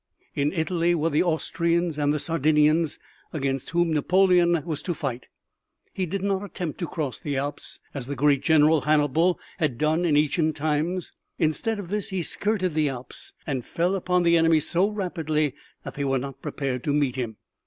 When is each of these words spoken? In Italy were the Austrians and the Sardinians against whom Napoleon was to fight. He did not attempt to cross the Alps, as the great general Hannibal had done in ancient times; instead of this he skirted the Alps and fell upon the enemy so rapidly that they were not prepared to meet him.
In 0.33 0.51
Italy 0.51 0.95
were 0.95 1.11
the 1.11 1.21
Austrians 1.21 1.99
and 1.99 2.11
the 2.11 2.17
Sardinians 2.17 2.97
against 3.33 3.69
whom 3.69 3.93
Napoleon 3.93 4.63
was 4.65 4.81
to 4.81 4.95
fight. 4.95 5.27
He 5.93 6.07
did 6.07 6.23
not 6.23 6.43
attempt 6.43 6.79
to 6.79 6.87
cross 6.87 7.19
the 7.19 7.37
Alps, 7.37 7.79
as 7.93 8.07
the 8.07 8.15
great 8.15 8.41
general 8.41 8.81
Hannibal 8.81 9.39
had 9.59 9.77
done 9.77 10.03
in 10.03 10.17
ancient 10.17 10.55
times; 10.55 11.11
instead 11.37 11.77
of 11.77 11.89
this 11.89 12.09
he 12.09 12.23
skirted 12.23 12.73
the 12.73 12.89
Alps 12.89 13.33
and 13.45 13.63
fell 13.63 13.93
upon 13.93 14.23
the 14.23 14.37
enemy 14.39 14.59
so 14.59 14.89
rapidly 14.89 15.53
that 15.83 15.93
they 15.93 16.03
were 16.03 16.17
not 16.17 16.41
prepared 16.41 16.83
to 16.85 16.93
meet 16.93 17.15
him. 17.15 17.37